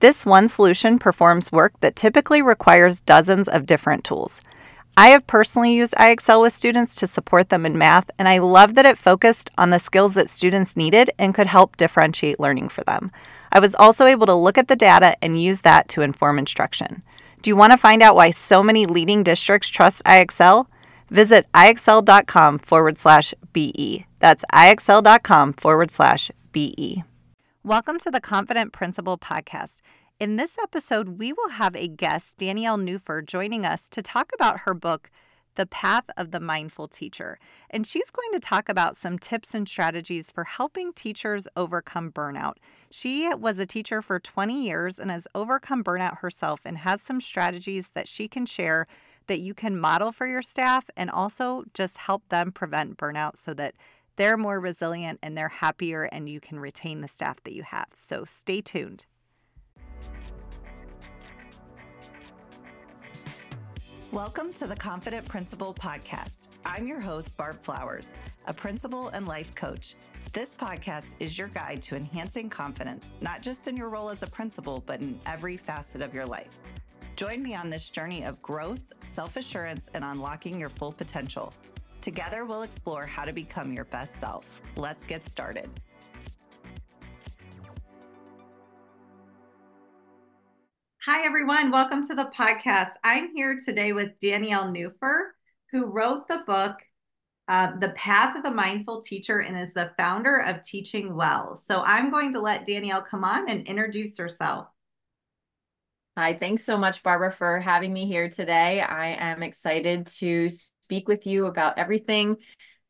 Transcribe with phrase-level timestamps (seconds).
[0.00, 4.40] This one solution performs work that typically requires dozens of different tools.
[4.96, 8.74] I have personally used IXL with students to support them in math, and I love
[8.74, 12.82] that it focused on the skills that students needed and could help differentiate learning for
[12.84, 13.12] them.
[13.52, 17.02] I was also able to look at the data and use that to inform instruction.
[17.42, 20.66] Do you want to find out why so many leading districts trust IXL?
[21.10, 24.04] Visit ixl.com forward slash BE.
[24.18, 27.04] That's ixl.com forward slash BE.
[27.64, 29.80] Welcome to the Confident Principal Podcast.
[30.20, 34.60] In this episode, we will have a guest, Danielle Nuhfer, joining us to talk about
[34.60, 35.10] her book,
[35.56, 37.36] The Path of the Mindful Teacher.
[37.68, 42.54] And she's going to talk about some tips and strategies for helping teachers overcome burnout.
[42.92, 47.20] She was a teacher for 20 years and has overcome burnout herself and has some
[47.20, 48.86] strategies that she can share
[49.26, 53.52] that you can model for your staff and also just help them prevent burnout so
[53.52, 53.74] that
[54.18, 57.86] they're more resilient and they're happier and you can retain the staff that you have.
[57.94, 59.06] So stay tuned.
[64.10, 66.48] Welcome to the Confident Principal Podcast.
[66.66, 68.12] I'm your host, Barb Flowers,
[68.46, 69.94] a principal and life coach.
[70.32, 74.26] This podcast is your guide to enhancing confidence, not just in your role as a
[74.26, 76.58] principal, but in every facet of your life.
[77.14, 81.52] Join me on this journey of growth, self assurance, and unlocking your full potential.
[82.00, 84.62] Together, we'll explore how to become your best self.
[84.76, 85.68] Let's get started.
[91.04, 91.70] Hi, everyone.
[91.70, 92.90] Welcome to the podcast.
[93.02, 95.30] I'm here today with Danielle Nuhfer,
[95.72, 96.76] who wrote the book,
[97.48, 101.56] uh, The Path of the Mindful Teacher, and is the founder of Teaching Well.
[101.56, 104.68] So I'm going to let Danielle come on and introduce herself.
[106.18, 108.80] Hi, thanks so much, Barbara, for having me here today.
[108.80, 112.38] I am excited to speak with you about everything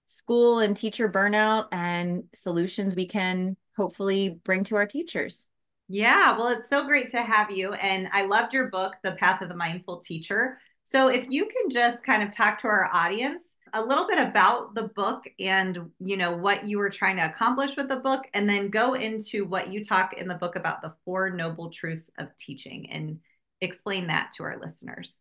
[0.07, 5.51] school and teacher burnout and solutions we can hopefully bring to our teachers.
[5.89, 7.75] Yeah, well, it's so great to have you.
[7.75, 10.59] And I loved your book, The Path of the Mindful Teacher.
[10.91, 14.75] So if you can just kind of talk to our audience a little bit about
[14.75, 18.49] the book and you know what you were trying to accomplish with the book and
[18.49, 22.35] then go into what you talk in the book about the four noble truths of
[22.39, 23.19] teaching and
[23.61, 25.15] explain that to our listeners.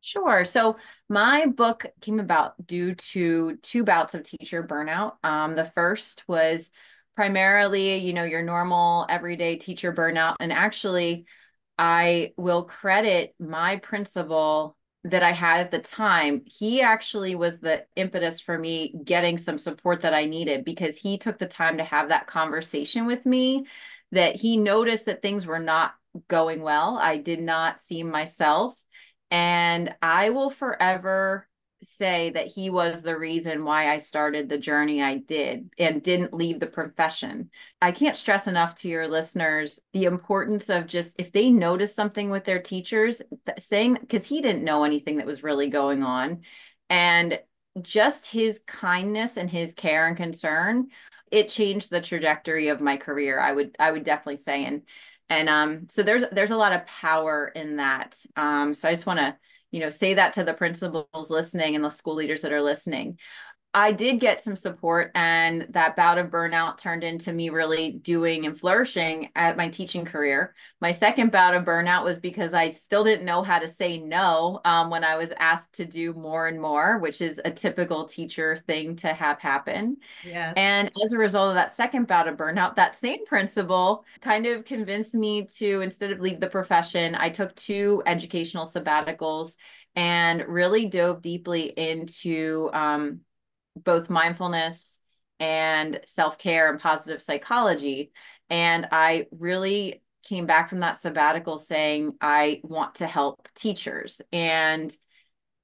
[0.00, 0.46] Sure.
[0.46, 0.78] So
[1.10, 5.22] my book came about due to two bouts of teacher burnout.
[5.22, 6.70] Um, the first was
[7.16, 10.36] primarily, you know, your normal everyday teacher burnout.
[10.40, 11.26] And actually,
[11.78, 14.74] I will credit my principal
[15.10, 16.42] that I had at the time.
[16.46, 21.16] He actually was the impetus for me getting some support that I needed because he
[21.16, 23.66] took the time to have that conversation with me
[24.12, 25.94] that he noticed that things were not
[26.28, 26.98] going well.
[26.98, 28.76] I did not see myself
[29.30, 31.48] and I will forever
[31.82, 36.34] say that he was the reason why I started the journey I did and didn't
[36.34, 37.50] leave the profession.
[37.80, 42.30] I can't stress enough to your listeners the importance of just if they notice something
[42.30, 43.22] with their teachers,
[43.58, 46.42] saying because he didn't know anything that was really going on.
[46.88, 47.40] And
[47.82, 50.88] just his kindness and his care and concern,
[51.30, 53.38] it changed the trajectory of my career.
[53.38, 54.64] I would I would definitely say.
[54.64, 54.82] And
[55.28, 59.06] and um, so there's there's a lot of power in that um, so i just
[59.06, 59.36] want to
[59.76, 63.18] you know say that to the principals listening and the school leaders that are listening
[63.76, 68.46] I did get some support, and that bout of burnout turned into me really doing
[68.46, 70.54] and flourishing at my teaching career.
[70.80, 74.62] My second bout of burnout was because I still didn't know how to say no
[74.64, 78.56] um, when I was asked to do more and more, which is a typical teacher
[78.56, 79.98] thing to have happen.
[80.24, 80.54] Yeah.
[80.56, 84.64] And as a result of that second bout of burnout, that same principal kind of
[84.64, 89.56] convinced me to, instead of leave the profession, I took two educational sabbaticals
[89.94, 93.20] and really dove deeply into um,
[93.76, 94.98] both mindfulness
[95.38, 98.12] and self care and positive psychology.
[98.48, 104.20] And I really came back from that sabbatical saying, I want to help teachers.
[104.32, 104.94] And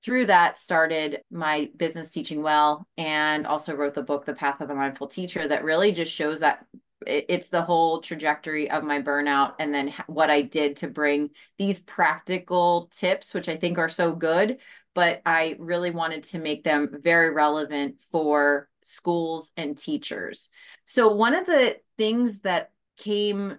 [0.05, 4.69] through that started my business teaching well and also wrote the book the path of
[4.69, 6.67] the mindful teacher that really just shows that
[7.05, 11.79] it's the whole trajectory of my burnout and then what i did to bring these
[11.81, 14.59] practical tips which i think are so good
[14.95, 20.51] but I really wanted to make them very relevant for schools and teachers.
[20.85, 23.59] So, one of the things that came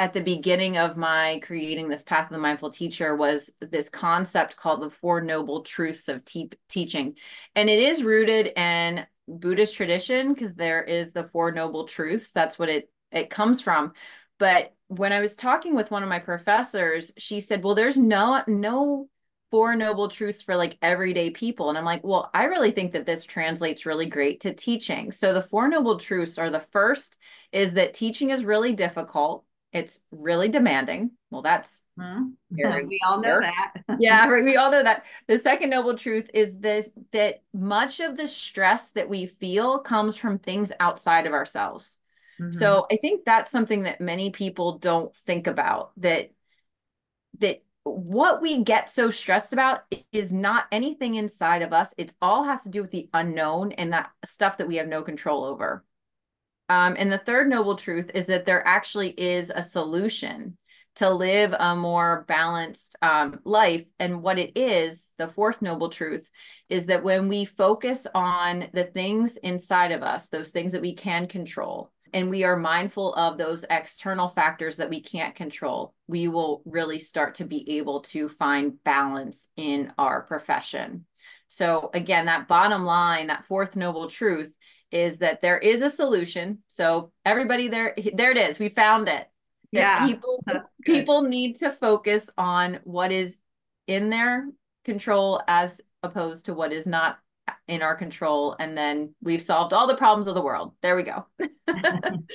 [0.00, 4.56] at the beginning of my creating this path of the mindful teacher was this concept
[4.56, 7.16] called the four noble truths of te- teaching.
[7.56, 12.30] And it is rooted in buddhist tradition because there is the four noble truths.
[12.30, 13.92] That's what it it comes from.
[14.38, 18.42] But when i was talking with one of my professors she said well there's no
[18.46, 19.08] no
[19.50, 23.06] four noble truths for like everyday people and i'm like well i really think that
[23.06, 27.16] this translates really great to teaching so the four noble truths are the first
[27.52, 31.12] is that teaching is really difficult it's really demanding.
[31.30, 32.28] Well, that's mm-hmm.
[32.50, 33.74] we all know that.
[33.98, 34.44] yeah, right.
[34.44, 35.04] We all know that.
[35.26, 40.16] The second noble truth is this that much of the stress that we feel comes
[40.16, 41.98] from things outside of ourselves.
[42.40, 42.52] Mm-hmm.
[42.52, 46.30] So I think that's something that many people don't think about that
[47.40, 49.82] that what we get so stressed about
[50.12, 51.94] is not anything inside of us.
[51.98, 55.02] It all has to do with the unknown and that stuff that we have no
[55.02, 55.84] control over.
[56.68, 60.58] Um, and the third noble truth is that there actually is a solution
[60.96, 63.84] to live a more balanced um, life.
[64.00, 66.28] And what it is, the fourth noble truth,
[66.68, 70.94] is that when we focus on the things inside of us, those things that we
[70.94, 76.28] can control, and we are mindful of those external factors that we can't control, we
[76.28, 81.06] will really start to be able to find balance in our profession.
[81.48, 84.54] So, again, that bottom line, that fourth noble truth
[84.90, 86.58] is that there is a solution.
[86.66, 88.58] So everybody there, there it is.
[88.58, 89.28] We found it.
[89.70, 90.06] Yeah.
[90.06, 90.42] People
[90.84, 93.36] people need to focus on what is
[93.86, 94.48] in their
[94.84, 97.18] control as opposed to what is not
[97.66, 101.02] in our control and then we've solved all the problems of the world there we
[101.02, 102.26] go and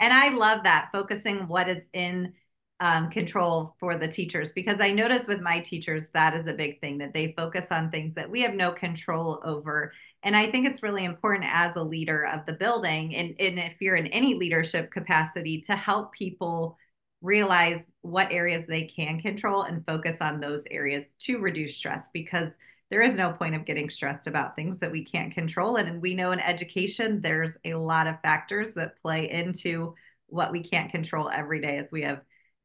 [0.00, 2.32] i love that focusing what is in
[2.80, 6.80] um, control for the teachers because I notice with my teachers that is a big
[6.80, 9.92] thing that they focus on things that we have no control over.
[10.22, 13.80] And I think it's really important as a leader of the building, and, and if
[13.80, 16.76] you're in any leadership capacity, to help people
[17.22, 22.50] realize what areas they can control and focus on those areas to reduce stress because
[22.94, 25.74] there is no point of getting stressed about things that we can't control.
[25.74, 29.96] And we know in education, there's a lot of factors that play into
[30.28, 32.20] what we can't control every day as we have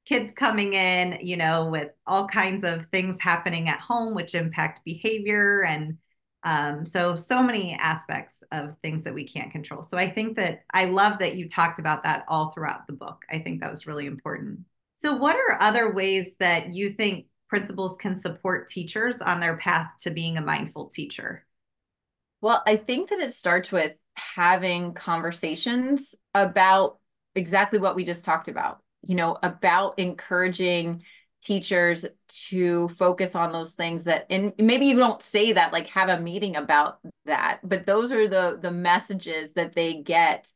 [0.06, 4.86] kids coming in, you know, with all kinds of things happening at home, which impact
[4.86, 5.64] behavior.
[5.64, 5.98] And
[6.44, 9.82] um, so, so many aspects of things that we can't control.
[9.82, 13.24] So, I think that I love that you talked about that all throughout the book.
[13.32, 14.60] I think that was really important.
[14.94, 19.90] So, what are other ways that you think principals can support teachers on their path
[20.02, 21.46] to being a mindful teacher?
[22.42, 27.00] Well, I think that it starts with having conversations about
[27.36, 31.04] exactly what we just talked about you know, about encouraging
[31.42, 36.10] teachers to focus on those things that and maybe you don't say that like have
[36.10, 40.52] a meeting about that but those are the the messages that they get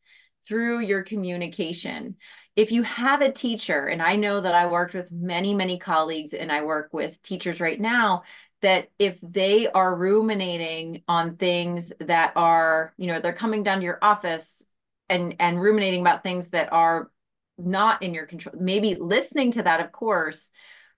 [0.45, 2.17] through your communication
[2.55, 6.33] if you have a teacher and i know that i worked with many many colleagues
[6.33, 8.23] and i work with teachers right now
[8.61, 13.83] that if they are ruminating on things that are you know they're coming down to
[13.83, 14.63] your office
[15.09, 17.11] and and ruminating about things that are
[17.57, 20.51] not in your control maybe listening to that of course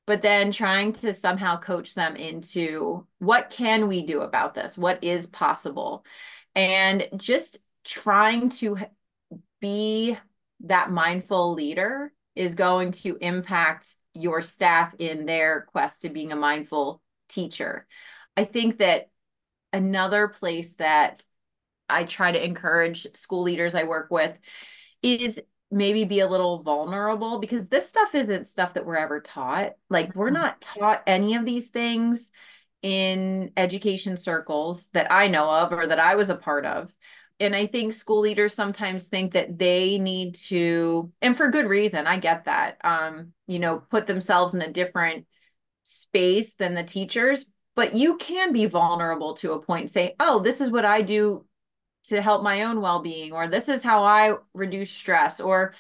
[0.05, 4.77] but then trying to somehow coach them into what can we do about this?
[4.77, 6.05] What is possible?
[6.53, 8.77] And just trying to
[9.59, 10.17] be
[10.61, 16.35] that mindful leader is going to impact your staff in their quest to being a
[16.35, 17.85] mindful teacher
[18.37, 19.09] i think that
[19.73, 21.23] another place that
[21.89, 24.37] i try to encourage school leaders i work with
[25.01, 29.73] is maybe be a little vulnerable because this stuff isn't stuff that we're ever taught.
[29.89, 30.35] Like we're mm-hmm.
[30.35, 32.31] not taught any of these things
[32.81, 36.93] in education circles that I know of or that I was a part of.
[37.39, 42.07] And I think school leaders sometimes think that they need to, and for good reason,
[42.07, 45.25] I get that, um, you know, put themselves in a different
[45.83, 47.45] space than the teachers.
[47.75, 51.45] But you can be vulnerable to a point say, oh, this is what I do
[52.07, 55.73] to help my own well-being or this is how I reduce stress or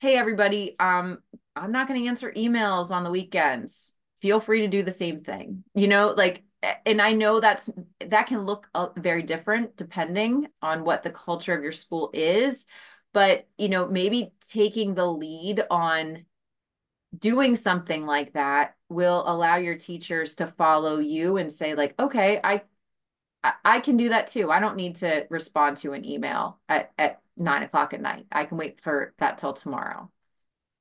[0.00, 1.18] hey everybody um
[1.54, 5.18] I'm not going to answer emails on the weekends feel free to do the same
[5.18, 6.42] thing you know like
[6.84, 7.70] and I know that's
[8.06, 12.66] that can look very different depending on what the culture of your school is
[13.12, 16.24] but you know maybe taking the lead on
[17.18, 22.40] doing something like that will allow your teachers to follow you and say like okay
[22.44, 22.62] i
[23.64, 24.50] I, can do that too.
[24.50, 28.26] I don't need to respond to an email at, at nine o'clock at night.
[28.30, 30.10] I can wait for that till tomorrow.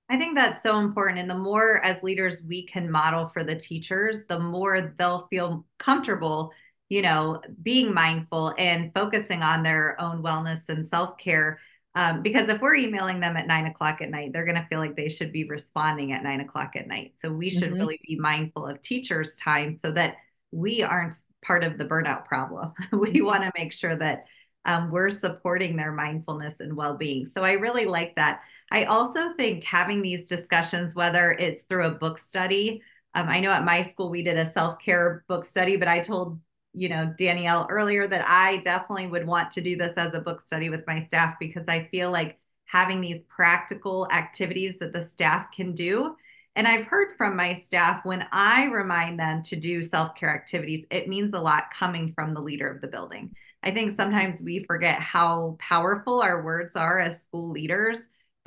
[0.09, 1.19] I think that's so important.
[1.19, 5.65] And the more as leaders we can model for the teachers, the more they'll feel
[5.77, 6.51] comfortable,
[6.89, 11.59] you know, being mindful and focusing on their own wellness and self care.
[11.95, 14.79] Um, because if we're emailing them at nine o'clock at night, they're going to feel
[14.79, 17.13] like they should be responding at nine o'clock at night.
[17.17, 17.79] So we should mm-hmm.
[17.79, 20.15] really be mindful of teachers' time so that
[20.51, 22.73] we aren't part of the burnout problem.
[22.91, 23.25] we mm-hmm.
[23.25, 24.25] want to make sure that
[24.65, 27.25] um, we're supporting their mindfulness and well being.
[27.25, 28.41] So I really like that.
[28.71, 32.81] I also think having these discussions, whether it's through a book study,
[33.15, 35.99] um, I know at my school we did a self care book study, but I
[35.99, 36.39] told
[36.73, 40.45] you know Danielle earlier that I definitely would want to do this as a book
[40.45, 45.47] study with my staff because I feel like having these practical activities that the staff
[45.51, 46.15] can do.
[46.55, 50.85] And I've heard from my staff when I remind them to do self care activities,
[50.91, 53.33] it means a lot coming from the leader of the building.
[53.63, 57.99] I think sometimes we forget how powerful our words are as school leaders,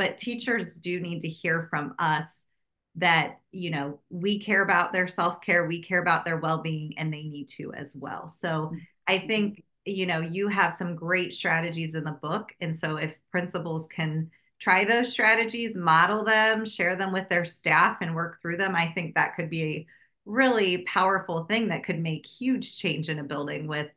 [0.03, 2.43] but teachers do need to hear from us
[2.97, 6.95] that, you know, we care about their self care, we care about their well being,
[6.99, 8.27] and they need to as well.
[8.27, 8.73] So
[9.07, 9.29] I mm-hmm.
[9.29, 12.49] think, you know, you have some great strategies in the book.
[12.61, 17.99] And so if principals can, try those strategies, model them, share them with their staff,
[18.01, 19.87] and work through them, I think that could be a
[20.25, 23.89] really powerful thing that could make huge change in a building with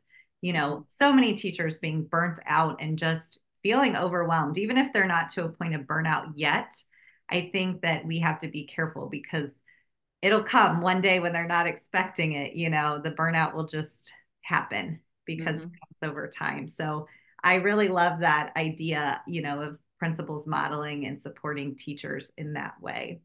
[0.42, 5.08] you know, so many teachers being burnt out and just feeling overwhelmed, even if they're
[5.08, 6.70] not to a point of burnout yet.
[7.28, 9.50] I think that we have to be careful because
[10.22, 12.54] it'll come one day when they're not expecting it.
[12.54, 15.64] You know, the burnout will just happen because mm-hmm.
[15.64, 16.68] it comes over time.
[16.68, 17.08] So
[17.42, 22.80] I really love that idea, you know, of principals modeling and supporting teachers in that
[22.80, 23.20] way.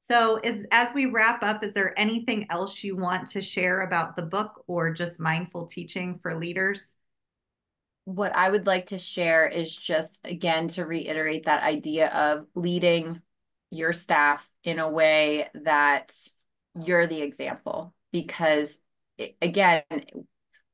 [0.00, 4.16] So, is as we wrap up, is there anything else you want to share about
[4.16, 6.94] the book or just mindful teaching for leaders?
[8.08, 13.20] What I would like to share is just again to reiterate that idea of leading
[13.70, 16.16] your staff in a way that
[16.74, 18.78] you're the example because
[19.42, 19.82] again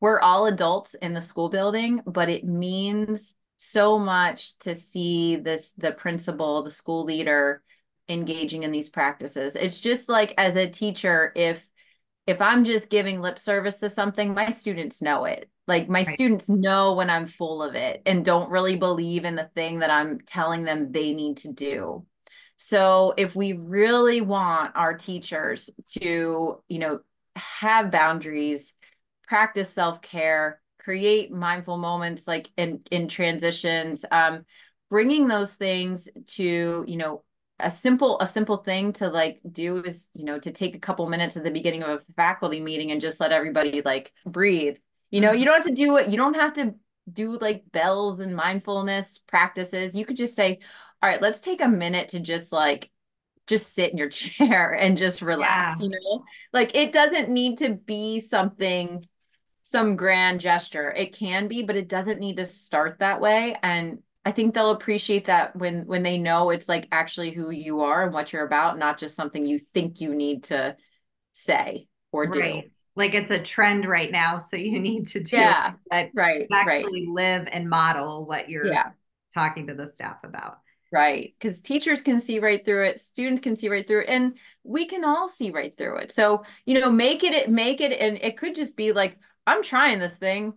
[0.00, 5.72] we're all adults in the school building but it means so much to see this
[5.72, 7.64] the principal the school leader
[8.08, 9.56] engaging in these practices.
[9.56, 11.66] It's just like as a teacher, if
[12.26, 15.50] if I'm just giving lip service to something, my students know it.
[15.66, 16.14] Like my right.
[16.14, 19.90] students know when I'm full of it and don't really believe in the thing that
[19.90, 22.06] I'm telling them they need to do.
[22.56, 27.00] So if we really want our teachers to, you know,
[27.36, 28.74] have boundaries,
[29.26, 34.44] practice self-care, create mindful moments like in in transitions, um,
[34.90, 37.24] bringing those things to, you know,
[37.60, 41.08] a simple a simple thing to like do is you know to take a couple
[41.08, 44.76] minutes at the beginning of a faculty meeting and just let everybody like breathe.
[45.10, 45.46] You know you mm-hmm.
[45.46, 46.74] don't have to do it you don't have to
[47.12, 49.94] do like bells and mindfulness practices.
[49.94, 50.58] You could just say
[51.02, 52.90] all right let's take a minute to just like
[53.46, 55.86] just sit in your chair and just relax yeah.
[55.86, 56.24] you know?
[56.52, 59.04] Like it doesn't need to be something
[59.62, 60.90] some grand gesture.
[60.90, 63.56] It can be but it doesn't need to start that way.
[63.62, 67.82] And I think they'll appreciate that when when they know it's like actually who you
[67.82, 70.76] are and what you're about, not just something you think you need to
[71.34, 72.40] say or do.
[72.40, 72.70] Right.
[72.96, 77.06] Like it's a trend right now, so you need to do yeah, that right, actually
[77.06, 77.14] right.
[77.14, 78.90] live and model what you're yeah.
[79.34, 80.58] talking to the staff about.
[80.92, 81.34] Right.
[81.38, 84.86] Because teachers can see right through it, students can see right through it, and we
[84.86, 86.12] can all see right through it.
[86.12, 89.98] So, you know, make it make it and it could just be like, I'm trying
[89.98, 90.54] this thing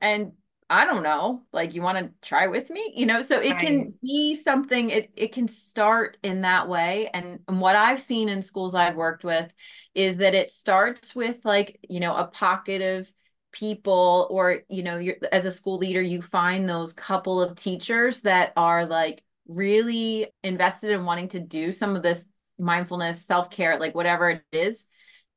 [0.00, 0.32] and
[0.72, 3.20] I don't know, like you want to try with me, you know?
[3.20, 3.60] So it right.
[3.60, 7.10] can be something, it, it can start in that way.
[7.12, 9.52] And, and what I've seen in schools I've worked with
[9.94, 13.12] is that it starts with like, you know, a pocket of
[13.52, 18.22] people or, you know, you're as a school leader, you find those couple of teachers
[18.22, 22.26] that are like really invested in wanting to do some of this
[22.58, 24.86] mindfulness, self-care, like whatever it is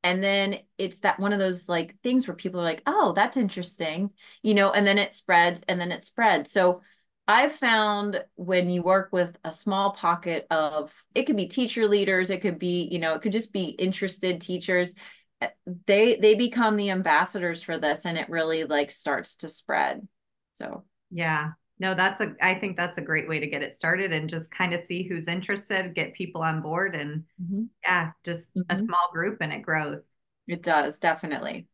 [0.06, 3.36] and then it's that one of those like things where people are like oh that's
[3.36, 4.10] interesting
[4.40, 6.52] you know and then it spreads and then it spreads.
[6.52, 6.82] So
[7.28, 12.30] i've found when you work with a small pocket of it could be teacher leaders
[12.30, 14.94] it could be you know it could just be interested teachers
[15.40, 15.48] eh,
[15.86, 20.06] they they become the ambassadors for this and it really like starts to spread.
[20.52, 24.12] So yeah no that's a i think that's a great way to get it started
[24.12, 27.64] and just kind of see who's interested get people on board and mm-hmm.
[27.82, 28.70] yeah just mm-hmm.
[28.70, 30.02] a small group and it grows.
[30.46, 31.66] It does definitely.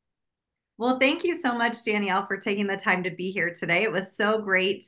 [0.78, 3.82] Well thank you so much danielle for taking the time to be here today.
[3.82, 4.84] It was so great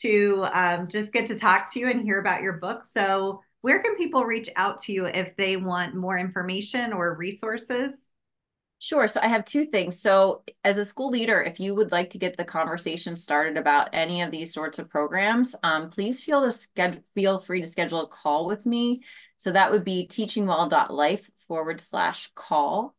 [0.00, 2.84] to um, just get to talk to you and hear about your book.
[2.84, 7.94] So where can people reach out to you if they want more information or resources
[8.78, 9.08] Sure.
[9.08, 10.00] So I have two things.
[10.00, 13.88] So, as a school leader, if you would like to get the conversation started about
[13.94, 18.02] any of these sorts of programs, um, please feel to schedule, feel free to schedule
[18.02, 19.02] a call with me.
[19.38, 22.94] So that would be teachingwell.life forward slash call.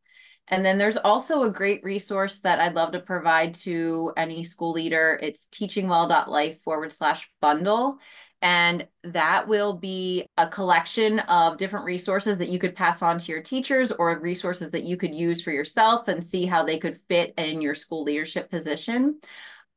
[0.47, 4.71] And then there's also a great resource that I'd love to provide to any school
[4.71, 5.19] leader.
[5.21, 7.99] It's teachingwell.life forward slash bundle.
[8.41, 13.31] And that will be a collection of different resources that you could pass on to
[13.31, 16.99] your teachers or resources that you could use for yourself and see how they could
[17.07, 19.19] fit in your school leadership position.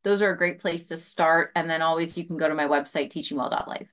[0.02, 1.52] Those are a great place to start.
[1.55, 3.88] And then always you can go to my website, teachingwell.life.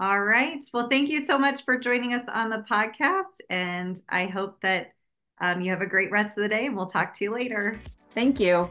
[0.00, 0.64] All right.
[0.72, 3.36] Well, thank you so much for joining us on the podcast.
[3.50, 4.92] And I hope that
[5.40, 7.78] um, you have a great rest of the day and we'll talk to you later.
[8.12, 8.70] Thank you.